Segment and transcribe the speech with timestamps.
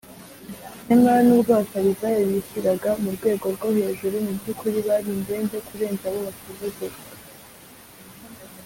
[0.87, 7.01] nyamara nubwo abafarisayo bishyiraga mu rwego rwo hejuru, mu by’ukuri bari indembe kurenza abo basuzuguraga